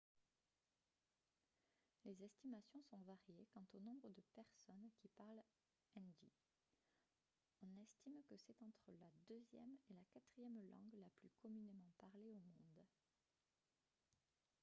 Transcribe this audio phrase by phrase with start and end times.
[2.05, 5.43] les estimations sont variées quant au nombre de personnes qui parlent
[5.95, 6.31] hindi
[7.61, 12.25] on estime que c'est entre la deuxième et la quatrième langue la plus communément parlée
[12.31, 12.83] au monde